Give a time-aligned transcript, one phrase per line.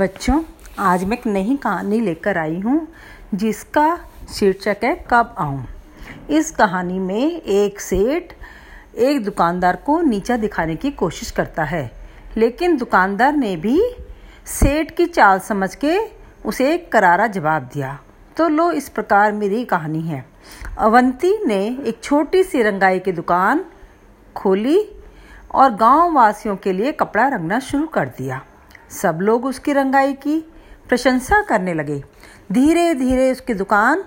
[0.00, 0.42] बच्चों,
[0.78, 2.88] आज मैं एक नई कहानी लेकर आई हूँ,
[3.34, 3.98] जिसका
[4.34, 5.66] शीर्षक है, कब आऊँ।
[6.30, 8.32] इस कहानी में एक सेठ
[8.96, 11.92] एक दुकानदार को नीचा दिखाने की कोशिश करता है,
[12.36, 13.82] लेकिन दुकानदार ने भी
[14.46, 15.98] सेठ की चाल समझ के
[16.44, 17.98] उसे एक करारा जवाब दिया।
[18.36, 20.24] तो लो, इस प्रकार मेरी कहानी है।
[20.78, 23.64] अवंती ने एक छोटी सी रंगाई की दुकान
[24.36, 24.88] खोली
[25.54, 28.44] और गाँव वासियों के लिए कपड़ा रंगना शुरू कर दिया।
[28.92, 30.38] सब लोग उसकी रंगाई की
[30.88, 32.02] प्रशंसा करने लगे।
[32.52, 34.04] धीरे धीरे उसकी दुकान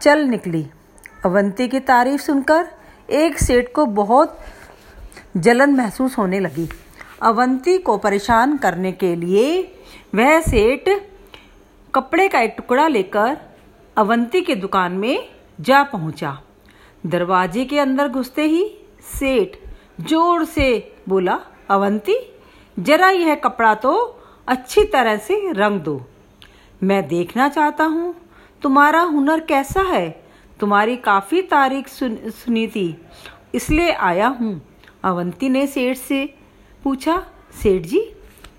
[0.00, 0.66] चल निकली।
[1.24, 2.68] अवंती की तारीफ़ सुनकर
[3.10, 4.38] एक सेठ को बहुत
[5.36, 6.68] जलन महसूस होने लगी।
[7.22, 9.62] अवंती को परेशान करने के लिए
[10.14, 10.88] वह सेठ
[11.94, 13.36] कपड़े का एक टुकड़ा लेकर
[13.96, 15.28] अवंती की दुकान में
[15.60, 16.38] जा पहुँचा।
[17.06, 18.64] दरवाजे के अंदर घुसते ही
[19.18, 19.56] सेठ
[20.00, 21.38] ज़ोर से बोला,
[21.70, 22.16] अवंती
[22.76, 23.94] जरा यह कपड़ा तो
[24.48, 26.00] अच्छी तरह से रंग दो।
[26.82, 28.14] मैं देखना चाहता हूँ
[28.62, 30.08] तुम्हारा हुनर कैसा है?
[30.60, 32.96] तुम्हारी काफ़ी तारीख सुन, सुनी थी
[33.54, 34.60] इसलिए आया हूँ।
[35.04, 36.24] अवंती ने सेठ से
[36.84, 37.22] पूछा
[37.62, 38.00] सेठ जी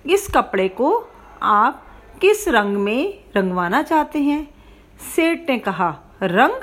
[0.05, 0.91] इस कपड़े को
[1.41, 1.83] आप
[2.21, 4.47] किस रंग में रंगवाना चाहते हैं?
[5.15, 5.89] सेठ ने कहा
[6.23, 6.61] रंग?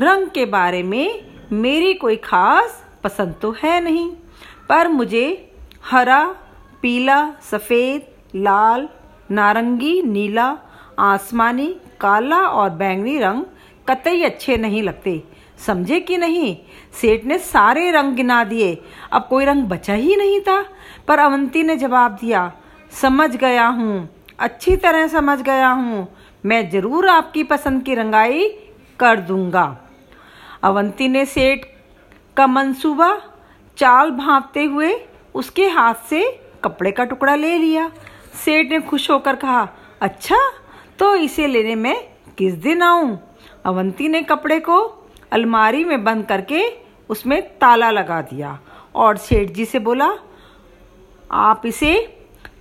[0.00, 4.10] रंग के बारे में मेरी कोई खास पसंद तो है नहीं
[4.68, 5.26] पर मुझे
[5.84, 6.22] हरा
[6.82, 8.88] पीला, सफ़ेद, लाल,
[9.30, 10.56] नारंगी, नीला,
[10.98, 11.66] आसमानी,
[12.00, 13.44] काला और बैंगनी रंग
[13.88, 15.22] कतई अच्छे नहीं लगते।
[15.58, 16.56] समझे कि नहीं?
[16.92, 20.64] सेठ ने सारे रंग गिना दिए। अब कोई रंग बचा ही नहीं था।
[21.08, 22.52] पर अवंती ने जवाब दिया,
[22.92, 24.08] समझ गया हूँ।
[24.38, 26.06] अच्छी तरह समझ गया हूँ।
[26.44, 28.48] मैं ज़रूर आपकी पसंद की रंगाई
[28.98, 29.76] कर दूँगा।
[30.62, 31.64] अवंती ने सेठ
[32.36, 33.16] का मंसूबा
[33.76, 34.94] चाल भांपते हुए
[35.34, 37.90] उसके हाथ से कपड़े का टुकड़ा ले लिया।
[38.44, 39.68] सेठ ने खुश होकर कहा
[40.00, 40.36] अच्छा
[40.98, 41.96] तो इसे लेने में
[42.38, 43.18] किस दिन आऊँ?
[43.64, 44.80] अवंती ने कपड़े को
[45.32, 46.62] अलमारी में बंद करके
[47.10, 48.58] उसमें ताला लगा दिया
[48.94, 50.10] और सेठ जी से बोला,
[51.30, 51.92] आप इसे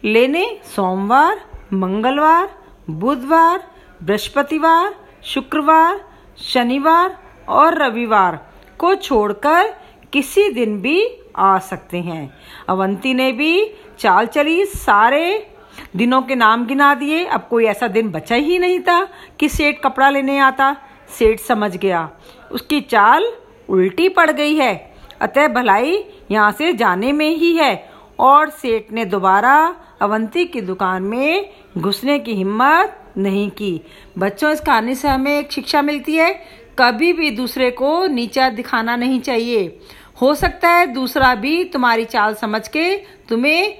[0.03, 1.41] लेने सोमवार,
[1.73, 2.49] मंगलवार,
[2.89, 3.63] बुधवार,
[4.03, 6.01] बृहस्पतिवार, शुक्रवार,
[6.43, 7.17] शनिवार
[7.49, 8.39] और रविवार
[8.79, 9.73] को छोड़कर
[10.13, 10.99] किसी दिन भी
[11.39, 12.37] आ सकते हैं।
[12.69, 15.47] अवंती ने भी चाल चली, सारे
[15.95, 19.07] दिनों के नाम गिना दिए। अब कोई ऐसा दिन बचा ही नहीं था
[19.39, 20.77] कि सेठ कपड़ा लेने आता।
[21.09, 22.09] सेठ समझ गया।
[22.51, 23.25] उसकी चाल
[23.69, 27.89] उल्टी पड़ गई है। अतः भलाई यहाँ से जाने में ही है।
[28.19, 33.81] और सेठ ने दोबारा अवंती की दुकान में घुसने की हिम्मत नहीं की।
[34.17, 36.45] बच्चों इस कहानी से हमें एक शिक्षा मिलती है।
[36.79, 39.79] कभी भी दूसरे को नीचा दिखाना नहीं चाहिए।
[40.21, 42.95] हो सकता है दूसरा भी तुम्हारी चाल समझ के
[43.29, 43.77] तुम्हें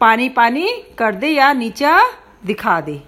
[0.00, 0.68] पानी पानी
[0.98, 2.00] कर दे या नीचा
[2.46, 3.00] दिखा दे।